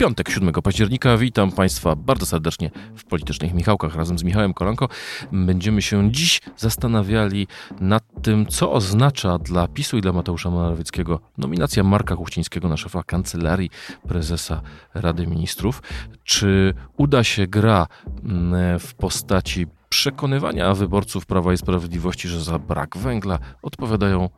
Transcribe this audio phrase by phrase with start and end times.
[0.00, 4.88] Piątek 7 października witam Państwa bardzo serdecznie w Politycznych Michałkach razem z Michałem Kolanko.
[5.32, 7.46] Będziemy się dziś zastanawiali
[7.80, 13.02] nad tym, co oznacza dla PiSu i dla Mateusza Morawieckiego nominacja Marka Kuchcińskiego na szefa
[13.02, 13.70] kancelarii
[14.08, 14.62] prezesa
[14.94, 15.82] Rady Ministrów.
[16.24, 17.86] Czy uda się gra
[18.24, 24.28] mm, w postaci przekonywania wyborców Prawa i Sprawiedliwości, że za brak węgla odpowiadają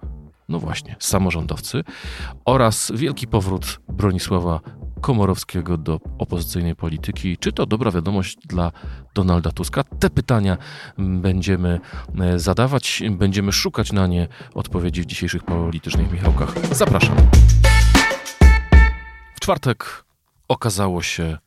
[0.49, 1.85] no właśnie, samorządowcy
[2.45, 4.61] oraz wielki powrót Bronisława
[5.03, 7.39] Komorowskiego do opozycyjnej polityki.
[7.39, 8.73] Czy to dobra wiadomość dla
[9.15, 9.85] Donalda Tuska?
[9.85, 10.59] Te pytania
[10.99, 11.81] będziemy
[12.21, 16.55] e, zadawać, będziemy szukać na nie odpowiedzi w dzisiejszych politycznych Michałkach.
[16.73, 17.17] Zapraszam.
[19.35, 20.05] W czwartek
[20.49, 21.39] okazało się,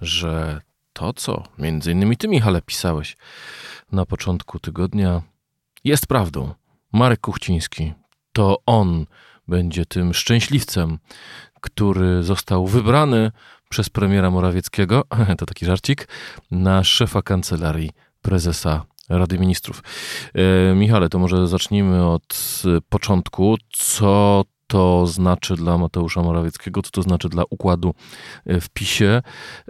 [0.00, 0.60] że
[0.92, 3.16] to, co między innymi ty, Michale, pisałeś
[3.92, 5.22] na początku tygodnia,
[5.84, 6.54] jest prawdą.
[6.92, 7.94] Marek Kuchciński
[8.32, 9.06] to on
[9.48, 10.98] będzie tym szczęśliwcem,
[11.60, 13.32] który został wybrany
[13.68, 15.04] przez premiera Morawieckiego,
[15.38, 16.08] to taki żarcik,
[16.50, 17.90] na szefa kancelarii
[18.22, 19.82] prezesa Rady Ministrów.
[20.34, 23.56] E, Michale, to może zacznijmy od początku.
[23.72, 27.94] Co to znaczy dla Mateusza Morawieckiego, co to znaczy dla układu
[28.46, 29.22] w PiSie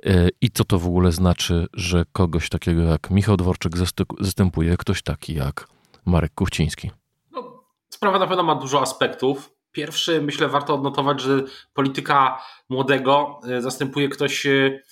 [0.06, 3.72] e, i co to w ogóle znaczy, że kogoś takiego jak Michał Dworczyk
[4.20, 5.68] zastępuje ktoś taki jak
[6.04, 6.90] Marek Kuchciński?
[7.32, 9.57] No, sprawa na pewno ma dużo aspektów.
[9.78, 11.42] Pierwszy, myślę, warto odnotować, że
[11.74, 14.82] polityka młodego e, zastępuje ktoś e,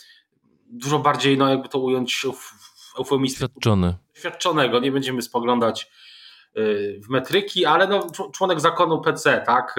[0.66, 2.26] dużo bardziej, no jakby to ująć
[2.98, 3.46] eufemistycznie.
[3.48, 3.94] Świadczony.
[4.14, 4.80] Świadczonego.
[4.80, 5.90] Nie będziemy spoglądać
[6.54, 6.60] e,
[7.00, 9.76] w metryki, ale no, członek zakonu PC, tak?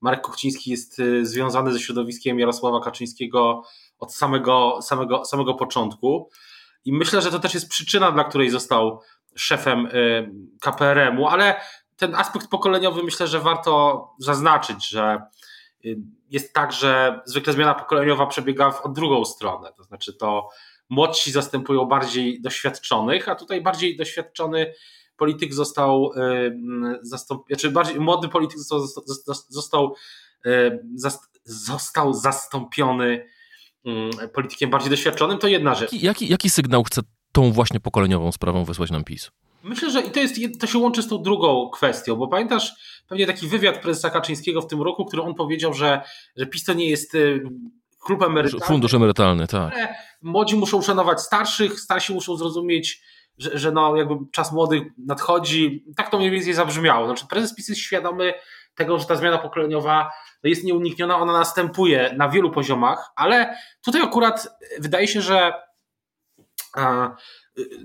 [0.00, 3.62] Marek Kuchciński jest związany ze środowiskiem Jarosława Kaczyńskiego
[3.98, 6.30] od samego, samego, samego początku.
[6.84, 9.00] I myślę, że to też jest przyczyna, dla której został
[9.34, 9.88] szefem
[10.60, 11.60] KPRM-u, ale
[11.96, 15.22] ten aspekt pokoleniowy myślę, że warto zaznaczyć, że
[15.84, 15.98] y,
[16.30, 19.72] jest tak, że zwykle zmiana pokoleniowa przebiega w drugą stronę.
[19.76, 20.48] To znaczy, to
[20.88, 24.72] młodsi zastępują bardziej doświadczonych, a tutaj bardziej doświadczony
[25.16, 29.02] polityk został y, zastąpiony, znaczy bardziej młody polityk został,
[29.48, 29.94] został,
[30.46, 30.84] y,
[31.44, 33.26] został zastąpiony
[34.34, 35.92] politykiem bardziej doświadczonym, to jedna rzecz.
[35.92, 37.02] Jaki, jaki, jaki sygnał chce
[37.32, 39.30] tą właśnie pokoleniową sprawą wysłać nam PiS?
[39.62, 42.72] Myślę, że i to, jest, to się łączy z tą drugą kwestią, bo pamiętasz
[43.08, 46.02] pewnie taki wywiad prezesa Kaczyńskiego w tym roku, który on powiedział, że,
[46.36, 47.42] że PiS to nie jest y,
[48.00, 48.66] klub emerytalny.
[48.66, 49.74] Fundusz emerytalny, tak.
[50.22, 53.02] Młodzi muszą szanować starszych, starsi muszą zrozumieć,
[53.38, 55.84] że, że no jakby czas młodych nadchodzi.
[55.96, 57.06] Tak to mniej więcej zabrzmiało.
[57.06, 58.34] Znaczy prezes PiS jest świadomy
[58.74, 60.12] tego, że ta zmiana pokoleniowa
[60.42, 65.52] jest nieunikniona, ona następuje na wielu poziomach, ale tutaj akurat wydaje się, że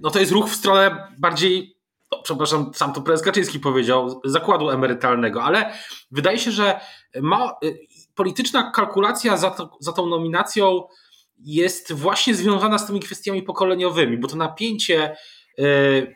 [0.01, 1.77] no to jest ruch w stronę bardziej,
[2.11, 5.73] no, przepraszam, sam to prezes Kaczyński powiedział, zakładu emerytalnego, ale
[6.11, 6.79] wydaje się, że
[7.21, 7.79] ma, y,
[8.15, 10.83] polityczna kalkulacja za, to, za tą nominacją
[11.39, 15.15] jest właśnie związana z tymi kwestiami pokoleniowymi, bo to napięcie
[15.59, 16.15] y,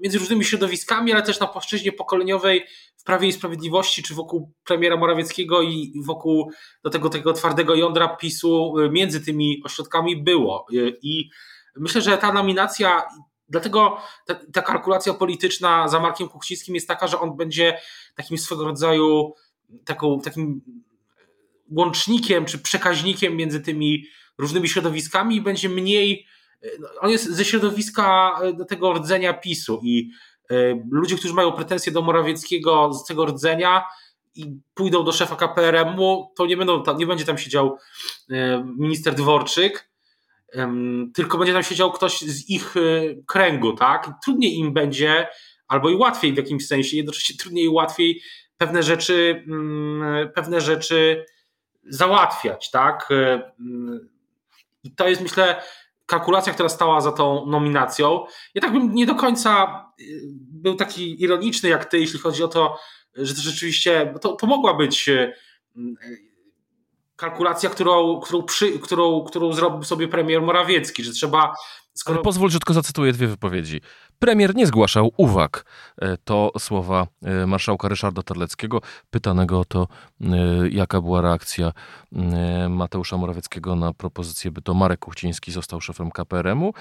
[0.00, 4.96] między różnymi środowiskami, ale też na płaszczyźnie pokoleniowej w Prawie i Sprawiedliwości, czy wokół premiera
[4.96, 6.52] Morawieckiego i wokół
[6.84, 10.66] do tego, tego twardego jądra PiSu y, między tymi ośrodkami było.
[11.02, 11.30] I
[11.76, 13.02] Myślę, że ta nominacja,
[13.48, 17.78] dlatego ta, ta kalkulacja polityczna za Markiem Kuchcińskim jest taka, że on będzie
[18.14, 19.34] takim swego rodzaju
[19.84, 20.60] taką, takim
[21.70, 24.04] łącznikiem czy przekaźnikiem między tymi
[24.38, 26.26] różnymi środowiskami i będzie mniej.
[27.00, 30.10] On jest ze środowiska e, tego rdzenia PiSu i
[30.50, 30.54] e,
[30.90, 33.84] ludzie, którzy mają pretensje do Morawieckiego z tego rdzenia
[34.34, 37.78] i pójdą do szefa KPRM-u, to nie, będą, nie będzie tam siedział
[38.30, 39.91] e, minister Dworczyk,
[41.14, 44.10] tylko będzie tam siedział ktoś z ich y, kręgu, tak?
[44.24, 45.28] Trudniej im będzie,
[45.68, 48.22] albo i łatwiej w jakimś sensie, jednocześnie trudniej i łatwiej
[48.56, 51.26] pewne rzeczy, mm, pewne rzeczy
[51.84, 53.10] załatwiać, tak?
[53.10, 53.14] Y,
[53.60, 54.08] mm,
[54.84, 55.62] I to jest, myślę,
[56.06, 58.24] kalkulacja, która stała za tą nominacją.
[58.54, 62.48] Ja tak bym nie do końca y, był taki ironiczny jak ty, jeśli chodzi o
[62.48, 62.78] to,
[63.14, 65.10] że to rzeczywiście, to, to mogła być
[67.22, 71.54] kalkulacja, którą, którą, przy, którą, którą zrobił sobie premier Morawiecki, że trzeba.
[71.94, 72.16] Skoro...
[72.16, 73.80] Ale pozwól, że tylko zacytuję dwie wypowiedzi.
[74.18, 75.64] Premier nie zgłaszał uwag.
[75.98, 78.80] E, to słowa e, marszałka Ryszarda Terleckiego,
[79.10, 79.88] pytanego o to,
[80.20, 80.26] e,
[80.70, 81.72] jaka była reakcja
[82.68, 86.74] Mateusza Morawieckiego na propozycję, by to Marek Kuchciński został szefem KPRM-u.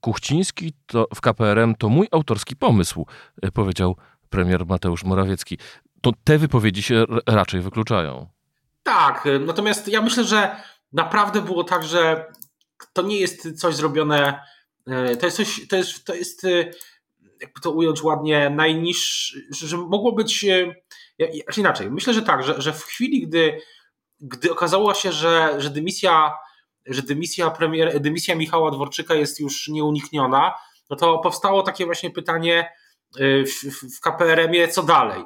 [0.00, 3.06] Kuchciński to, w KPRM to mój autorski pomysł,
[3.54, 3.96] powiedział
[4.30, 5.58] premier Mateusz Morawiecki.
[6.00, 8.39] To te wypowiedzi się raczej wykluczają.
[8.82, 10.56] Tak, y, natomiast ja myślę, że
[10.92, 12.32] naprawdę było tak, że
[12.92, 14.42] to nie jest coś zrobione,
[15.20, 16.46] to jest coś, to jest, to jest
[17.40, 20.46] jakby to ująć ładnie, najniższy, że mogło być,
[21.44, 23.60] znaczy inaczej, myślę, że tak, że, że w chwili, gdy,
[24.20, 26.32] gdy okazało się, że, że dymisja
[26.86, 30.54] że dymisja, premier, dymisja Michała Dworczyka jest już nieunikniona,
[30.90, 32.72] no to powstało takie właśnie pytanie
[33.20, 35.24] y, w, w KPRM-ie, co dalej.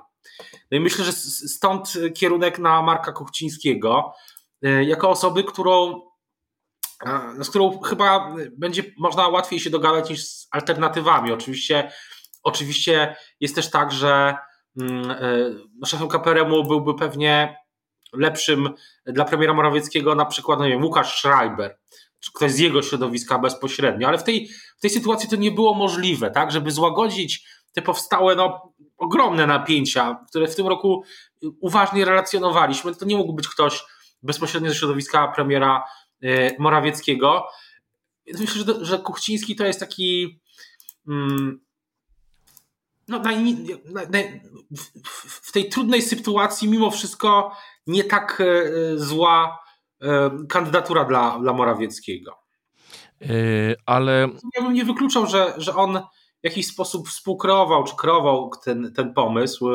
[0.70, 4.12] No i myślę, że stąd kierunek na Marka Kuchcińskiego,
[4.66, 6.00] y, jako osoby, którą,
[7.40, 11.32] z którą chyba będzie można łatwiej się dogadać niż z alternatywami.
[11.32, 11.92] Oczywiście,
[12.42, 14.36] oczywiście jest też tak, że
[14.80, 17.64] mm, y, no, szefem KPRM-u byłby pewnie
[18.12, 18.70] lepszym
[19.06, 21.78] dla premiera Morawieckiego na przykład, no nie wiem, Łukasz Schreiber,
[22.20, 24.48] czy ktoś z jego środowiska bezpośrednio, ale w tej,
[24.78, 28.73] w tej sytuacji to nie było możliwe, tak, żeby złagodzić te powstałe, no,
[29.04, 31.04] ogromne napięcia, które w tym roku
[31.60, 33.84] uważnie relacjonowaliśmy, to nie mógł być ktoś
[34.22, 35.84] bezpośrednio ze środowiska premiera
[36.22, 37.46] e, Morawieckiego.
[38.38, 40.40] Myślę, że, że Kuchciński to jest taki
[41.08, 41.60] mm,
[43.08, 43.56] no, naj,
[44.10, 44.40] naj,
[45.06, 49.64] w, tej trudnej sytuacji mimo wszystko nie tak e, zła
[50.02, 52.44] e, kandydatura dla, dla Morawieckiego.
[53.20, 54.28] Yy, ale.
[54.56, 56.00] Ja bym nie wykluczał, że, że on
[56.44, 59.66] w jakiś sposób współkreował czy kreował ten, ten pomysł,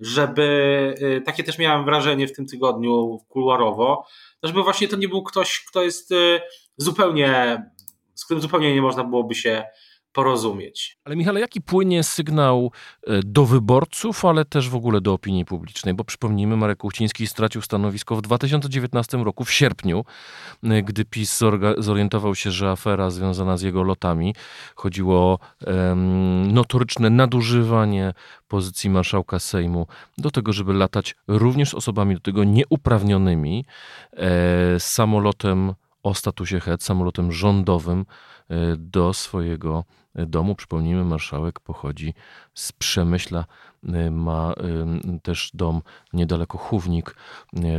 [0.00, 1.22] żeby.
[1.26, 4.04] Takie też miałem wrażenie w tym tygodniu kuluarowo,
[4.42, 6.10] żeby właśnie to nie był ktoś, kto jest
[6.76, 7.62] zupełnie.
[8.14, 9.64] z którym zupełnie nie można byłoby się
[10.12, 10.98] porozumieć.
[11.04, 12.72] Ale Michale, jaki płynie sygnał
[13.06, 15.94] e, do wyborców, ale też w ogóle do opinii publicznej?
[15.94, 20.04] Bo przypomnijmy, Marek Kuchciński stracił stanowisko w 2019 roku, w sierpniu,
[20.62, 21.40] e, gdy PiS
[21.78, 24.34] zorientował się, że afera związana z jego lotami
[24.74, 28.14] chodziło o um, notoryczne nadużywanie
[28.48, 29.86] pozycji marszałka Sejmu
[30.18, 33.64] do tego, żeby latać również osobami do tego nieuprawnionymi
[34.12, 35.74] e, samolotem
[36.08, 38.06] o statusie HED, samolotem rządowym
[38.48, 39.84] e, do swojego
[40.14, 40.54] domu.
[40.54, 42.14] Przypomnijmy, marszałek pochodzi
[42.54, 43.44] z Przemyśla,
[43.84, 45.82] e, ma e, też dom
[46.12, 47.16] niedaleko Chównik,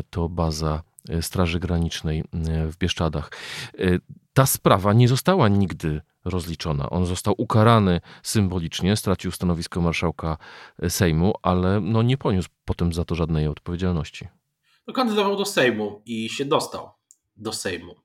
[0.10, 0.84] to baza
[1.22, 2.24] Straży Granicznej
[2.72, 3.32] w Bieszczadach.
[4.34, 6.90] Ta sprawa nie została nigdy rozliczona.
[6.90, 10.38] On został ukarany symbolicznie, stracił stanowisko marszałka
[10.90, 14.28] Sejmu, ale no nie poniósł potem za to żadnej odpowiedzialności.
[14.88, 16.90] No, kandydował do Sejmu i się dostał
[17.38, 17.96] do Sejmu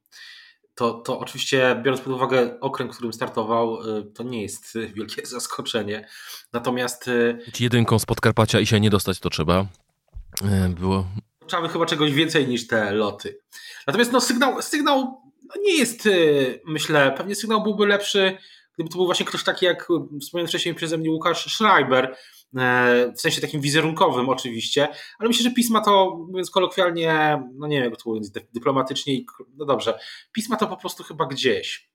[0.75, 5.27] to, to oczywiście, biorąc pod uwagę okręg, w którym startował, y, to nie jest wielkie
[5.37, 6.09] zaskoczenie.
[6.53, 7.09] Natomiast.
[7.09, 9.67] Y, Być jedynką z Podkarpacia i się nie dostać, to trzeba.
[10.67, 11.07] Y, było.
[11.47, 13.39] Trzeba chyba czegoś więcej niż te loty.
[13.87, 16.09] Natomiast no, sygnał, sygnał no, nie jest,
[16.67, 18.39] myślę, pewnie sygnał byłby lepszy,
[18.75, 19.89] gdyby to był właśnie ktoś taki jak
[20.21, 22.17] wspomniany wcześniej przeze mnie Łukasz Schreiber,
[22.59, 24.89] E, w sensie takim wizerunkowym oczywiście,
[25.19, 29.15] ale myślę, że pisma to, mówiąc kolokwialnie, no nie wiem jak to mówiąc dyplomatycznie,
[29.57, 29.99] no dobrze,
[30.33, 31.91] pisma to po prostu chyba gdzieś.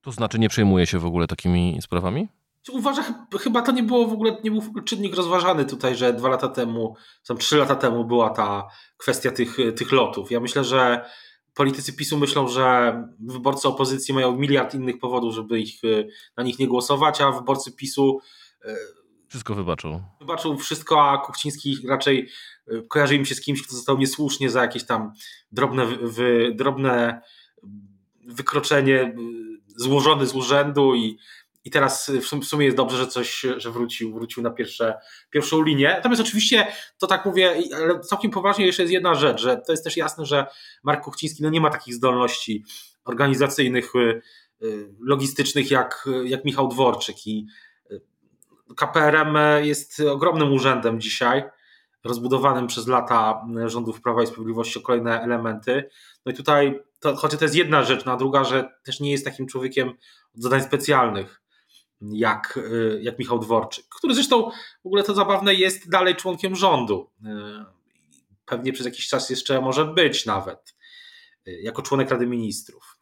[0.00, 2.28] To znaczy nie przejmuje się w ogóle takimi sprawami?
[2.72, 3.04] Uważa,
[3.40, 6.96] chyba to nie było w ogóle, nie był czynnik rozważany tutaj, że dwa lata temu,
[7.26, 10.30] tam trzy lata temu była ta kwestia tych, tych lotów.
[10.30, 11.04] Ja myślę, że
[11.60, 16.04] politycy PiSu myślą, że wyborcy opozycji mają miliard innych powodów, żeby ich, e,
[16.36, 18.20] na nich nie głosować, a wyborcy PiSu
[18.64, 18.76] e,
[19.28, 20.02] wszystko wybaczył.
[20.20, 22.28] Wybaczył wszystko, a Kuchciński raczej
[22.68, 25.12] e, kojarzy im się z kimś, kto został niesłusznie za jakieś tam
[25.52, 27.22] drobne, wy, drobne
[28.26, 29.16] wykroczenie
[29.76, 31.18] złożony z urzędu i
[31.64, 34.98] i teraz w sumie jest dobrze, że coś, że wrócił, wrócił na pierwsze,
[35.30, 35.88] pierwszą linię.
[35.88, 36.66] Natomiast oczywiście,
[36.98, 40.26] to tak mówię, ale całkiem poważnie jeszcze jest jedna rzecz, że to jest też jasne,
[40.26, 40.46] że
[40.82, 42.64] Mark Kuchciński no nie ma takich zdolności
[43.04, 44.22] organizacyjnych, y,
[44.62, 47.46] y, logistycznych jak, jak Michał Dworczyk i
[47.90, 48.00] y,
[48.76, 51.44] KPRM jest ogromnym urzędem dzisiaj,
[52.04, 55.90] rozbudowanym przez lata rządów Prawa i Sprawiedliwości o kolejne elementy.
[56.26, 59.12] No i tutaj, to, chociaż to jest jedna rzecz, no a druga, że też nie
[59.12, 59.88] jest takim człowiekiem
[60.36, 61.39] od zadań specjalnych
[62.00, 64.50] jak, y, jak Michał Dworczyk, który zresztą
[64.82, 67.10] w ogóle to zabawne jest dalej członkiem rządu.
[67.24, 67.26] Y,
[68.46, 70.74] pewnie przez jakiś czas jeszcze może być nawet,
[71.48, 72.96] y, jako członek Rady Ministrów.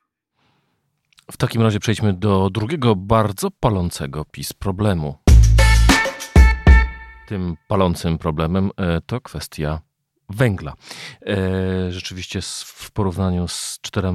[1.33, 5.19] W takim razie przejdźmy do drugiego bardzo palącego PiS problemu.
[7.29, 8.71] Tym palącym problemem
[9.07, 9.81] to kwestia
[10.29, 10.75] węgla.
[11.27, 14.09] E, rzeczywiście w porównaniu z 4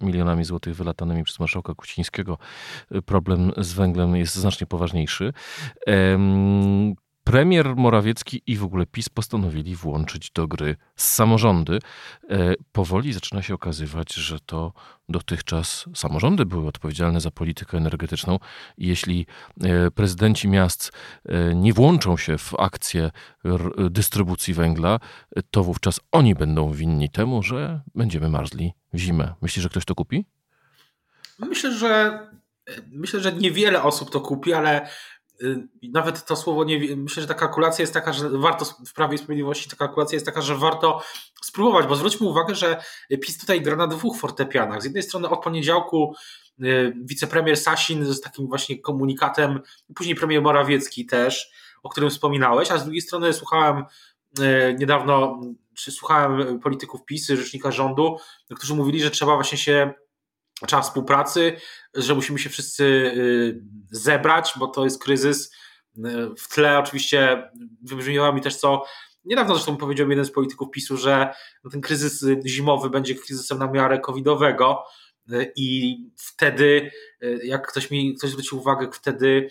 [0.00, 2.38] milionami złotych wylatanymi przez marszałka Kucińskiego
[2.90, 5.32] e, problem z węglem jest znacznie poważniejszy.
[7.26, 11.78] Premier Morawiecki i w ogóle PiS postanowili włączyć do gry samorządy.
[12.30, 14.72] E, powoli zaczyna się okazywać, że to
[15.08, 18.38] dotychczas samorządy były odpowiedzialne za politykę energetyczną.
[18.78, 19.26] Jeśli
[19.60, 20.92] e, prezydenci miast
[21.24, 23.10] e, nie włączą się w akcję
[23.90, 25.00] dystrybucji węgla,
[25.50, 29.34] to wówczas oni będą winni temu, że będziemy marzli w zimę.
[29.42, 30.26] Myślisz, że ktoś to kupi?
[31.38, 32.20] Myślę, że
[32.90, 34.88] myślę, że niewiele osób to kupi, ale
[35.82, 36.96] nawet to słowo nie.
[36.96, 40.26] Myślę, że ta kalkulacja jest taka, że warto w Prawie i Sprawiedliwości ta kalkulacja jest
[40.26, 41.02] taka, że warto
[41.42, 42.82] spróbować, bo zwróćmy uwagę, że
[43.20, 44.82] PiS tutaj gra na dwóch fortepianach.
[44.82, 46.14] Z jednej strony od poniedziałku
[46.62, 49.60] y, wicepremier Sasin z takim właśnie komunikatem,
[49.94, 51.50] później premier Morawiecki też,
[51.82, 53.84] o którym wspominałeś, a z drugiej strony słuchałem
[54.38, 55.40] y, niedawno,
[55.74, 58.16] czy słuchałem polityków PiSy, rzecznika rządu,
[58.56, 59.92] którzy mówili, że trzeba właśnie się
[60.66, 61.56] trzeba współpracy,
[61.94, 63.60] że musimy się wszyscy y,
[63.90, 65.52] zebrać, bo to jest kryzys.
[65.98, 66.02] Y,
[66.38, 67.50] w tle oczywiście
[67.82, 68.84] wybrzmiało mi też co
[69.24, 71.34] niedawno zresztą powiedział jeden z polityków PiSu, że
[71.72, 74.84] ten kryzys zimowy będzie kryzysem na miarę covidowego
[75.32, 76.90] y, i wtedy,
[77.42, 79.48] jak ktoś mi, ktoś zwrócił uwagę, wtedy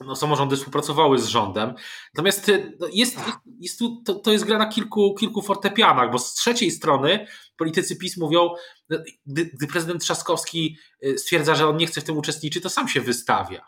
[0.00, 1.74] no, samorządy współpracowały z rządem.
[2.14, 3.20] Natomiast no, jest,
[3.60, 7.96] jest tu, to, to jest gra na kilku, kilku fortepianach, bo z trzeciej strony politycy
[7.96, 8.50] PiS mówią,
[8.88, 12.70] no, gdy, gdy prezydent Trzaskowski y, stwierdza, że on nie chce w tym uczestniczyć, to
[12.70, 13.66] sam się wystawia.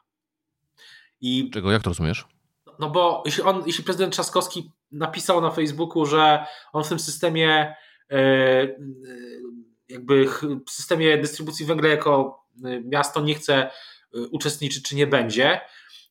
[1.20, 2.24] I, Czego, jak to rozumiesz?
[2.78, 7.74] No bo jeśli, on, jeśli prezydent Trzaskowski napisał na Facebooku, że on w tym systemie
[8.10, 8.18] e,
[9.88, 10.26] jakby
[10.66, 12.44] w systemie dystrybucji węgla jako
[12.84, 13.70] miasto nie chce
[14.30, 15.60] uczestniczyć, czy nie będzie,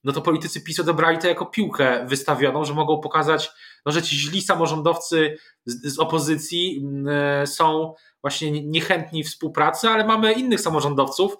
[0.04, 3.52] no to politycy PiS odebrali to jako piłkę wystawioną, że mogą pokazać,
[3.86, 7.08] no, że ci źli samorządowcy z, z opozycji mm,
[7.42, 11.38] e, są właśnie niechętni współpracy, ale mamy innych samorządowców,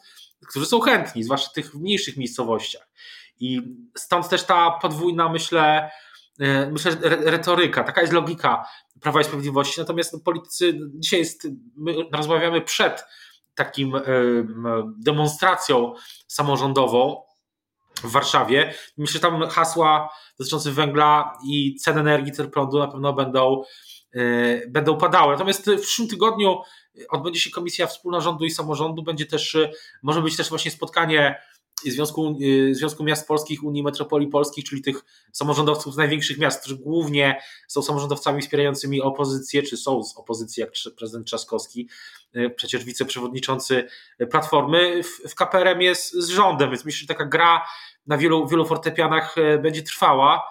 [0.48, 2.90] którzy są chętni, zwłaszcza w tych mniejszych miejscowościach.
[3.40, 3.62] I
[3.98, 5.92] stąd też ta podwójna, myślę,
[6.40, 8.66] e, myślę, retoryka, taka jest logika
[9.02, 9.80] Prawa i Sprawiedliwości.
[9.80, 13.06] Natomiast no, politycy, dzisiaj jest, my rozmawiamy przed
[13.56, 13.94] takim
[14.98, 15.94] demonstracją
[16.28, 17.22] samorządową,
[18.04, 18.74] w Warszawie.
[18.98, 23.64] Myślę, że tam hasła dotyczące węgla i cen energii, cen prądu na pewno będą,
[24.14, 25.34] yy, będą padały.
[25.34, 26.58] Natomiast w przyszłym tygodniu
[27.10, 29.04] odbędzie się Komisja Wspólna Rządu i Samorządu.
[29.04, 29.58] Będzie też,
[30.04, 31.42] może być też właśnie spotkanie
[31.92, 36.76] Związku, y, Związku Miast Polskich, Unii Metropolii Polskich, czyli tych samorządowców z największych miast, którzy
[36.76, 41.90] głównie są samorządowcami wspierającymi opozycję, czy są z opozycji, jak prezydent Trzaskowski,
[42.36, 43.88] y, przecież wiceprzewodniczący
[44.32, 47.66] Platformy, w, w KPRM jest z rządem, więc myślę, że taka gra
[48.08, 50.44] na wielu, wielu fortepianach y, będzie trwała.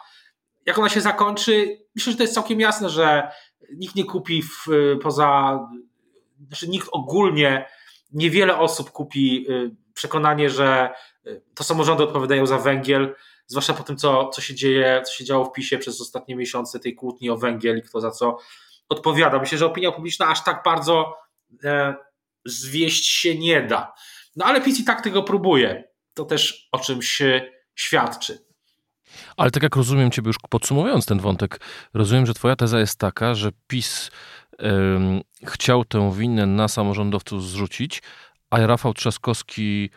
[0.66, 3.32] Jak ona się zakończy, myślę, że to jest całkiem jasne, że
[3.76, 4.66] nikt nie kupi w,
[5.02, 5.58] poza,
[6.46, 7.68] znaczy nikt ogólnie,
[8.12, 9.46] niewiele osób kupi
[9.94, 10.90] przekonanie, że
[11.54, 13.14] to samorządy odpowiadają za węgiel,
[13.46, 16.80] zwłaszcza po tym, co, co się dzieje, co się działo w PiSie przez ostatnie miesiące
[16.80, 18.38] tej kłótni o węgiel i kto za co
[18.88, 19.38] odpowiada.
[19.38, 21.16] Myślę, że opinia publiczna aż tak bardzo
[21.64, 21.94] e,
[22.44, 23.92] zwieść się nie da.
[24.36, 25.84] No ale PiS i tak tego próbuje.
[26.14, 27.22] To też o czymś
[27.74, 28.38] świadczy.
[29.36, 31.60] Ale tak jak rozumiem Ciebie już podsumowując ten wątek,
[31.94, 34.10] rozumiem, że Twoja teza jest taka, że PiS
[35.46, 38.02] chciał tę winę na samorządowców zrzucić,
[38.50, 39.90] a Rafał Trzaskowski,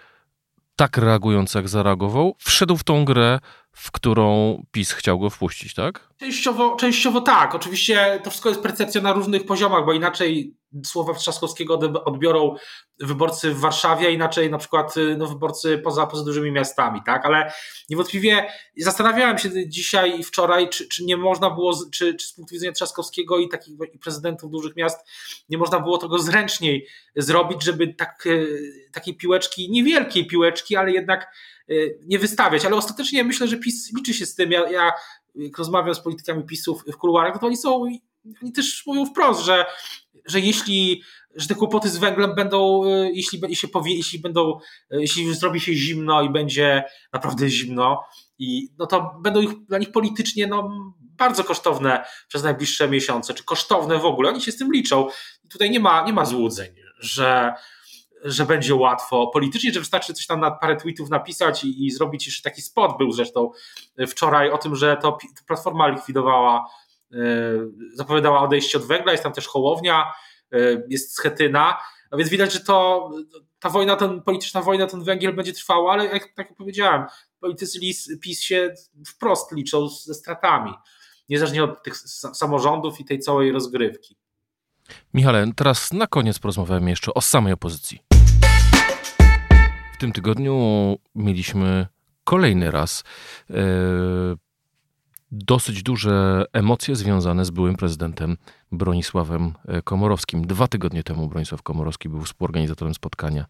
[0.75, 3.39] tak reagując jak zareagował, wszedł w tą grę,
[3.75, 6.10] w którą PiS chciał go wpuścić, tak?
[6.17, 7.55] Częściowo, częściowo tak.
[7.55, 10.55] Oczywiście to wszystko jest percepcja na różnych poziomach, bo inaczej
[10.86, 12.55] słowa Trzaskowskiego odbiorą
[13.00, 17.25] wyborcy w Warszawie, inaczej na przykład y, no, wyborcy poza, poza dużymi miastami, tak?
[17.25, 17.53] Ale
[17.89, 22.53] niewątpliwie zastanawiałem się dzisiaj i wczoraj, czy, czy nie można było, czy, czy z punktu
[22.53, 25.08] widzenia Trzaskowskiego i takich i prezydentów dużych miast
[25.50, 31.32] nie można było tego zręczniej zrobić, żeby tak, y, takiej piłeczki, niewielkiej piłeczki, ale jednak
[32.05, 32.65] nie wystawiać.
[32.65, 34.51] Ale ostatecznie myślę, że PiS liczy się z tym.
[34.51, 34.91] Ja, ja
[35.36, 37.81] jak rozmawiam z politykami PiSów w kuluarach, to oni są,
[38.41, 39.65] oni też mówią wprost, że
[40.25, 41.01] że jeśli
[41.36, 44.60] że te kłopoty z węglem będą, e, jeśli, jeśli, powie, jeśli będą,
[44.91, 48.03] e, jeśli zrobi się zimno i będzie naprawdę zimno,
[48.39, 50.69] i, no to będą ich, dla nich politycznie no,
[51.00, 54.29] bardzo kosztowne przez najbliższe miesiące, czy kosztowne w ogóle.
[54.29, 55.07] Oni się z tym liczą.
[55.43, 57.53] I tutaj nie ma, nie ma złudzeń, że,
[58.25, 62.25] że będzie łatwo politycznie, że wystarczy coś tam na parę tweetów napisać i, i zrobić
[62.25, 63.51] jeszcze taki spot był zresztą
[64.08, 66.65] wczoraj o tym, że to, to Platforma likwidowała
[67.13, 67.17] E,
[67.94, 70.13] zapowiadała odejście od węgla, jest tam też Hołownia,
[70.51, 70.58] e,
[70.89, 71.77] jest Schetyna,
[72.12, 73.10] a więc widać, że to,
[73.60, 77.05] ta wojna, ten, polityczna wojna, ten węgiel będzie trwała, ale jak, tak jak powiedziałem,
[77.39, 77.79] politycy
[78.22, 78.74] PiS się
[79.08, 80.74] wprost liczą ze stratami,
[81.29, 81.98] niezależnie od tych
[82.34, 84.17] samorządów i tej całej rozgrywki.
[85.13, 88.14] Michale, teraz na koniec porozmawiamy jeszcze o samej opozycji.
[89.95, 91.87] W tym tygodniu mieliśmy
[92.23, 93.03] kolejny raz
[93.49, 93.53] e,
[95.38, 98.38] dosyć duże emocje związane z byłym prezydentem
[98.72, 100.48] Bronisławem e, Komorowskim.
[100.48, 103.46] Dwa tygodnie temu Bronisław Komorowski był współorganizatorem spotkania,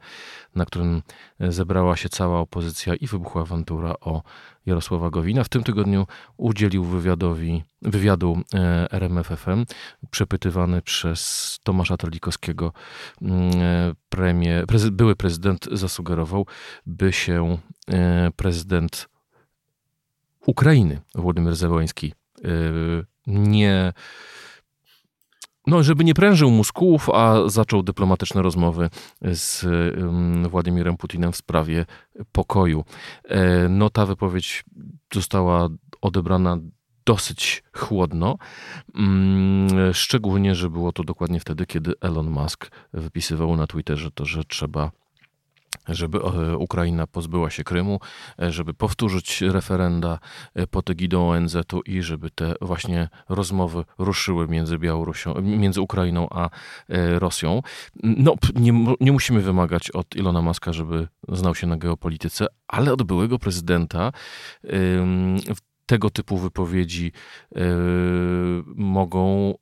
[0.55, 1.01] na którym
[1.39, 4.23] e, zebrała się cała opozycja i wybuchła awantura o
[4.65, 5.43] Jarosława Gowina.
[5.43, 9.65] W tym tygodniu udzielił wywiadowi, wywiadu e, RMFFM,
[10.11, 12.73] przepytywany przez Tomasza Terlikowskiego.
[13.21, 13.51] Mm,
[14.09, 16.45] premie, były prezydent zasugerował,
[16.85, 17.57] by się
[18.35, 19.07] prezydent
[20.45, 22.13] Ukrainy, Władimir Zełański,
[23.27, 23.93] nie
[25.67, 28.89] no, żeby nie prężył mózgów, a zaczął dyplomatyczne rozmowy
[29.21, 29.65] z
[30.49, 31.85] Władimirem Putinem w sprawie
[32.31, 32.83] pokoju.
[33.23, 34.63] E, no, ta wypowiedź
[35.13, 35.69] została
[36.01, 36.57] odebrana
[37.05, 38.37] dosyć chłodno,
[38.95, 44.43] mm, szczególnie, że było to dokładnie wtedy, kiedy Elon Musk wypisywał na Twitterze to, że
[44.43, 44.91] trzeba
[45.87, 47.99] żeby e, Ukraina pozbyła się Krymu,
[48.41, 50.19] e, żeby powtórzyć referenda
[50.53, 56.49] e, pod egidą ONZ-u i żeby te właśnie rozmowy ruszyły między Białorusią, między Ukrainą a
[57.19, 57.61] Rosją.
[58.03, 63.03] No, nie, nie musimy wymagać od Ilona Maska, żeby znał się na geopolityce, ale od
[63.03, 64.11] byłego prezydenta
[65.85, 67.11] tego typu wypowiedzi
[68.75, 69.53] mogą,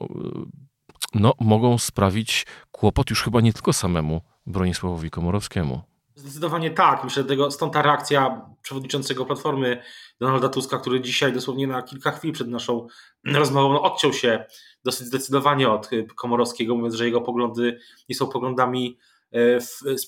[1.14, 5.93] no, mogą sprawić kłopot już chyba nie tylko samemu Bronisławowi Komorowskiemu.
[6.16, 7.04] Zdecydowanie tak.
[7.04, 9.84] Myślę, tego, stąd ta reakcja przewodniczącego Platformy
[10.20, 12.88] Donalda Tuska, który dzisiaj dosłownie na kilka chwil przed naszą
[13.26, 14.46] rozmową no, odciął się
[14.84, 17.80] dosyć zdecydowanie od y, Komorowskiego, mówiąc, że jego poglądy
[18.10, 18.98] nie są poglądami
[19.36, 19.62] y,
[19.98, 20.08] z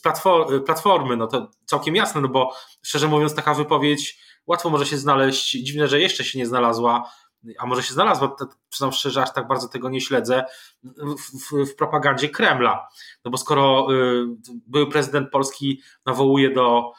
[0.66, 1.18] platformy.
[1.18, 5.52] No to całkiem jasne, no bo szczerze mówiąc, taka wypowiedź łatwo może się znaleźć.
[5.52, 7.12] Dziwne, że jeszcze się nie znalazła
[7.60, 8.36] a może się znalazła,
[8.70, 10.46] przyznam szczerze, aż tak bardzo tego nie śledzę,
[10.84, 12.88] w, w, w propagandzie Kremla.
[13.26, 14.26] No bo skoro y,
[14.68, 16.92] były prezydent Polski nawołuje do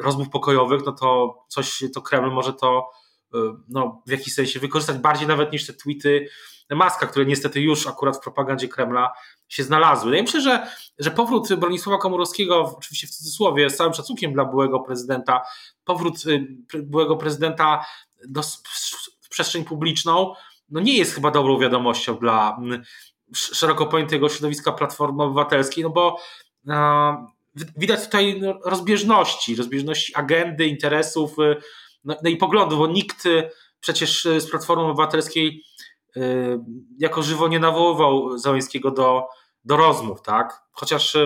[0.00, 2.90] rozmów pokojowych, no to coś, to Kreml może to
[3.34, 6.28] y, no, w jakiś sensie wykorzystać bardziej nawet niż te tweety
[6.76, 9.12] Maska, które niestety już akurat w propagandzie Kremla
[9.48, 10.10] się znalazły.
[10.10, 10.66] No ja myślę, że,
[10.98, 15.42] że powrót Bronisława Komorowskiego, oczywiście w cudzysłowie, z całym szacunkiem dla byłego prezydenta,
[15.84, 16.46] powrót y,
[16.82, 17.84] byłego prezydenta
[18.28, 18.42] do
[19.30, 20.34] przestrzeń publiczną,
[20.70, 22.82] no nie jest chyba dobrą wiadomością dla mm,
[23.34, 26.16] szeroko pojętego środowiska Platformy Obywatelskiej, no bo
[27.76, 31.56] widać tutaj no, rozbieżności, rozbieżności agendy, interesów y,
[32.04, 33.50] no, no i poglądów, bo nikt y,
[33.80, 35.64] przecież y, z Platformy Obywatelskiej
[36.98, 39.28] jako żywo nie nawoływał Załęskiego do,
[39.64, 40.62] do rozmów, tak?
[40.72, 41.16] Chociaż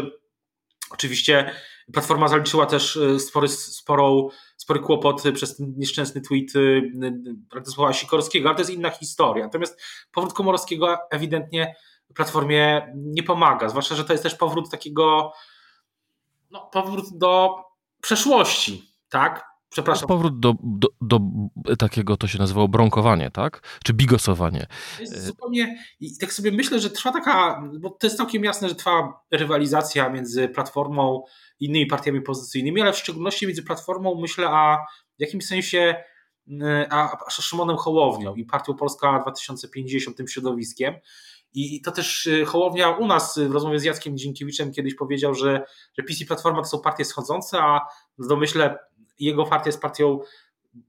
[0.90, 1.54] oczywiście
[1.92, 8.48] Platforma zaliczyła też spory, sporą spory kłopot przez ten nieszczęsny tweet y, y, Radosława Sikorskiego,
[8.48, 9.44] ale to jest inna historia.
[9.44, 9.80] Natomiast
[10.12, 11.74] powrót Komorowskiego ewidentnie
[12.14, 15.32] Platformie nie pomaga, zwłaszcza, że to jest też powrót takiego,
[16.50, 17.54] no, powrót do
[18.00, 19.53] przeszłości, tak?
[19.74, 20.08] Przepraszam.
[20.08, 21.20] Powrót do, do, do,
[21.78, 23.78] takiego, to się nazywało bronkowanie, tak?
[23.84, 24.66] Czy bigosowanie.
[25.04, 29.20] Zupełnie, i tak sobie myślę, że trwa taka, bo to jest całkiem jasne, że trwa
[29.30, 31.22] rywalizacja między Platformą
[31.60, 34.78] i innymi partiami opozycyjnymi, ale w szczególności między Platformą, myślę, a
[35.18, 35.94] w jakimś sensie
[36.90, 40.94] a, a Szymonem Hołownią i Partią Polska 2050 tym środowiskiem.
[41.54, 45.64] I to też y, Hołownia u nas w rozmowie z Jackiem Dzienkiewiczem kiedyś powiedział, że,
[45.98, 47.80] że PiS i Platforma to są partie schodzące, a
[48.18, 48.78] w domyśle
[49.18, 50.20] jego partia jest partią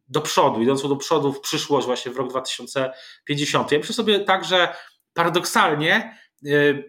[0.07, 3.71] do przodu, idącą do przodu w przyszłość, właśnie w rok 2050.
[3.71, 4.75] Ja myślę sobie tak, że
[5.13, 6.83] paradoksalnie y,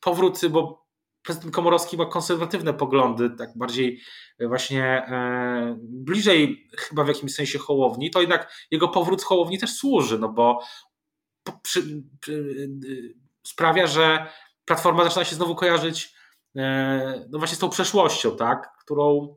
[0.00, 0.86] powrót, bo
[1.22, 4.00] prezydent Komorowski ma konserwatywne poglądy, tak bardziej
[4.40, 10.18] właśnie e, bliżej chyba w jakimś sensie Hołowni, to jednak jego powrót Hołowni też służy,
[10.18, 10.60] no bo
[11.62, 14.26] przy, przy, y, sprawia, że
[14.64, 16.14] Platforma zaczyna się znowu kojarzyć
[17.30, 19.36] no właśnie z tą przeszłością, tak, którą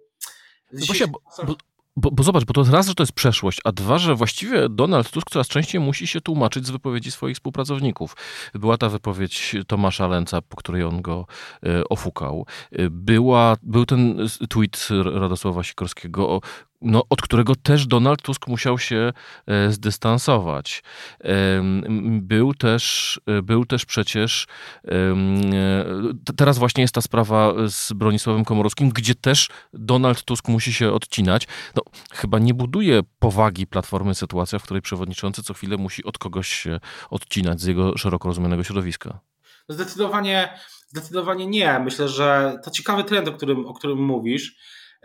[0.73, 1.55] no bo,
[1.97, 5.11] bo, bo, zobacz, bo to raz, że to jest przeszłość, a dwa, że właściwie Donald
[5.11, 8.15] Tusk coraz częściej musi się tłumaczyć z wypowiedzi swoich współpracowników.
[8.53, 11.25] Była ta wypowiedź Tomasza Lęca, po której on go
[11.63, 12.45] e, ofukał.
[12.71, 16.41] E, była, był ten tweet Radosława Sikorskiego,
[16.83, 19.13] no, od którego też Donald Tusk musiał się
[19.47, 20.83] e, zdystansować.
[22.21, 24.47] Był też, e, był też przecież,
[24.87, 25.15] e,
[26.37, 31.47] teraz właśnie jest ta sprawa z Bronisławem Komorowskim, gdzie też Donald Tusk musi się odcinać.
[31.75, 36.47] No, chyba nie buduje powagi Platformy sytuacja, w której przewodniczący co chwilę musi od kogoś
[36.47, 39.19] się odcinać z jego szeroko rozumianego środowiska.
[39.69, 41.79] Zdecydowanie, zdecydowanie nie.
[41.79, 44.55] Myślę, że to ciekawy trend, o którym, o którym mówisz.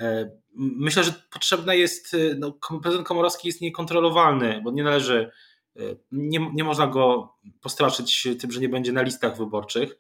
[0.01, 5.31] E, myślę, że potrzebne jest, e, no, prezydent Komorowski jest niekontrolowalny, bo nie należy,
[5.77, 5.83] e,
[6.13, 9.99] nie, nie można go postraszyć tym, że nie będzie na listach wyborczych,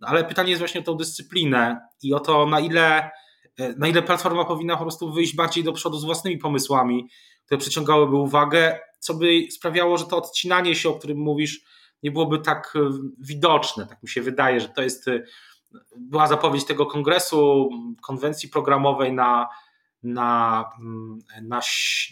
[0.00, 3.10] ale pytanie jest właśnie o tą dyscyplinę i o to, na ile
[3.76, 7.08] na ile Platforma powinna po prostu wyjść bardziej do przodu z własnymi pomysłami,
[7.46, 11.60] które przyciągałyby uwagę, co by sprawiało, że to odcinanie się, o którym mówisz,
[12.02, 12.74] nie byłoby tak
[13.18, 13.86] widoczne.
[13.86, 15.06] Tak mi się wydaje, że to jest
[15.96, 17.68] była zapowiedź tego kongresu,
[18.02, 19.48] konwencji programowej na,
[20.02, 21.60] na, mm, na,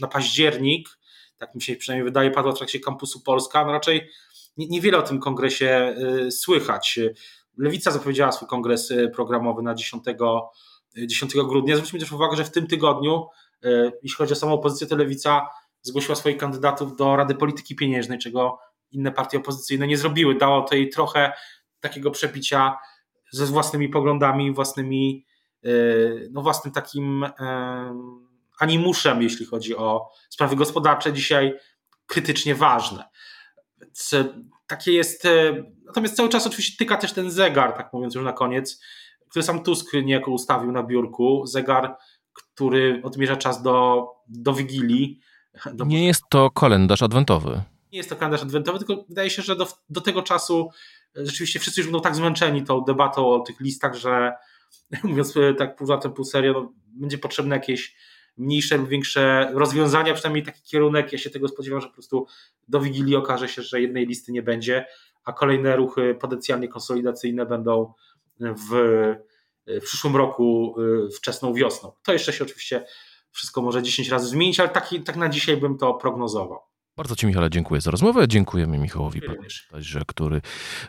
[0.00, 0.88] na październik.
[1.36, 3.64] Tak mi się przynajmniej wydaje, padła w trakcie kampusu Polska.
[3.64, 4.08] No raczej
[4.56, 6.98] niewiele o tym kongresie e, słychać.
[7.58, 10.04] Lewica zapowiedziała swój kongres programowy na 10,
[11.06, 11.76] 10 grudnia.
[11.76, 13.26] Zwróćmy też uwagę, że w tym tygodniu,
[14.02, 15.46] jeśli chodzi o samą opozycję, to Lewica
[15.82, 18.58] zgłosiła swoich kandydatów do Rady Polityki Pieniężnej, czego
[18.90, 20.34] inne partie opozycyjne nie zrobiły.
[20.34, 21.32] Dało to jej trochę
[21.80, 22.76] takiego przepicia
[23.32, 25.26] ze własnymi poglądami, własnymi,
[25.64, 25.68] e,
[26.30, 27.30] no własnym takim e,
[28.58, 31.54] animuszem, jeśli chodzi o sprawy gospodarcze, dzisiaj
[32.06, 33.04] krytycznie ważne.
[33.80, 34.24] Więc e,
[34.66, 35.28] takie jest.
[35.86, 38.80] Natomiast cały czas oczywiście tyka też ten zegar, tak mówiąc już na koniec,
[39.28, 41.46] który sam Tusk niejako ustawił na biurku.
[41.46, 41.96] Zegar,
[42.32, 45.20] który odmierza czas do, do Wigilii.
[45.74, 45.84] Do...
[45.84, 49.66] Nie jest to kalendarz adwentowy nie jest to kalendarz adwentowy, tylko wydaje się, że do,
[49.90, 50.70] do tego czasu
[51.14, 54.32] rzeczywiście wszyscy już będą tak zmęczeni tą debatą o tych listach, że
[55.04, 57.96] mówiąc e, tak pół żartem, pół serio, no, będzie potrzebne jakieś
[58.36, 61.12] mniejsze lub większe rozwiązania, przynajmniej taki kierunek.
[61.12, 62.26] Ja się tego spodziewam, że po prostu
[62.68, 64.86] do Wigilii okaże się, że jednej listy nie będzie,
[65.24, 67.92] a kolejne ruchy potencjalnie konsolidacyjne będą
[68.40, 68.70] w,
[69.66, 70.74] w przyszłym roku
[71.06, 71.92] e, wczesną wiosną.
[72.02, 72.84] To jeszcze się oczywiście
[73.30, 76.71] wszystko może 10 razy zmienić, ale tak, tak na dzisiaj bym to prognozował.
[76.96, 78.28] Bardzo Ci, Michale, dziękuję za rozmowę.
[78.28, 79.20] Dziękujemy Michałowi
[79.70, 80.40] Paździerze, który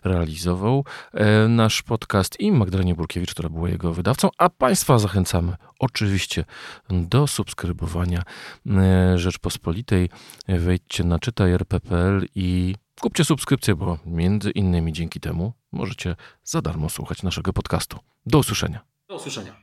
[0.04, 4.30] realizował e, nasz podcast i Magdalenie Burkiewicz, która była jego wydawcą.
[4.38, 6.46] A Państwa zachęcamy oczywiście
[6.90, 8.24] do subskrybowania
[8.68, 10.10] e, Rzeczpospolitej.
[10.48, 17.24] Wejdźcie na czytaj.rp.pl i kupcie subskrypcję, bo między innymi dzięki temu możecie za darmo słuchać
[17.24, 18.00] naszego podcastu.
[18.26, 18.80] Do usłyszenia.
[19.08, 19.63] Do usłyszenia.